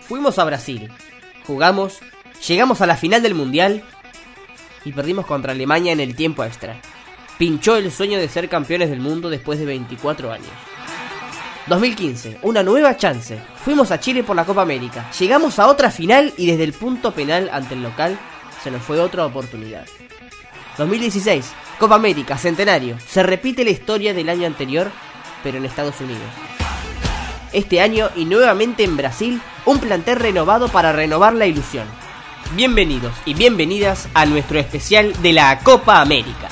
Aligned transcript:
Fuimos 0.00 0.38
a 0.38 0.44
Brasil, 0.44 0.90
jugamos, 1.46 2.00
llegamos 2.46 2.80
a 2.80 2.86
la 2.86 2.96
final 2.96 3.22
del 3.22 3.34
Mundial 3.34 3.84
y 4.84 4.92
perdimos 4.92 5.26
contra 5.26 5.52
Alemania 5.52 5.92
en 5.92 6.00
el 6.00 6.16
tiempo 6.16 6.44
extra. 6.44 6.80
Pinchó 7.38 7.76
el 7.76 7.90
sueño 7.92 8.18
de 8.18 8.28
ser 8.28 8.48
campeones 8.48 8.90
del 8.90 9.00
mundo 9.00 9.30
después 9.30 9.58
de 9.58 9.66
24 9.66 10.32
años. 10.32 10.50
2015, 11.66 12.38
una 12.42 12.62
nueva 12.62 12.96
chance. 12.96 13.40
Fuimos 13.64 13.90
a 13.92 14.00
Chile 14.00 14.24
por 14.24 14.34
la 14.34 14.44
Copa 14.44 14.62
América. 14.62 15.10
Llegamos 15.18 15.58
a 15.58 15.68
otra 15.68 15.90
final 15.90 16.34
y 16.36 16.46
desde 16.46 16.64
el 16.64 16.72
punto 16.72 17.12
penal 17.12 17.48
ante 17.52 17.74
el 17.74 17.82
local 17.82 18.18
se 18.62 18.70
nos 18.70 18.82
fue 18.82 18.98
otra 18.98 19.24
oportunidad. 19.24 19.86
2016, 20.76 21.52
Copa 21.78 21.94
América, 21.94 22.36
centenario. 22.36 22.98
Se 23.06 23.22
repite 23.22 23.64
la 23.64 23.70
historia 23.70 24.12
del 24.12 24.28
año 24.28 24.46
anterior, 24.46 24.90
pero 25.42 25.58
en 25.58 25.64
Estados 25.64 26.00
Unidos. 26.00 26.49
Este 27.52 27.80
año 27.80 28.10
y 28.14 28.26
nuevamente 28.26 28.84
en 28.84 28.96
Brasil, 28.96 29.40
un 29.64 29.78
plantel 29.78 30.20
renovado 30.20 30.68
para 30.68 30.92
renovar 30.92 31.34
la 31.34 31.46
ilusión. 31.46 31.86
Bienvenidos 32.54 33.12
y 33.24 33.34
bienvenidas 33.34 34.08
a 34.14 34.24
nuestro 34.26 34.58
especial 34.58 35.12
de 35.20 35.32
la 35.32 35.58
Copa 35.60 36.00
América. 36.00 36.49